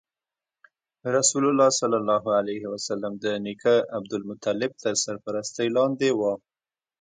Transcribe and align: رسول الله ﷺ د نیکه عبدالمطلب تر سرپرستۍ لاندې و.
رسول 1.15 1.43
الله 1.51 1.69
ﷺ 1.79 3.03
د 3.23 3.25
نیکه 3.45 3.75
عبدالمطلب 3.97 4.71
تر 4.83 4.93
سرپرستۍ 5.05 5.67
لاندې 5.77 6.09
و. 6.19 6.21